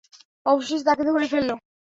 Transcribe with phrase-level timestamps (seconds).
[0.45, 1.49] অবশেষে তাঁকে ধরে ফেলল।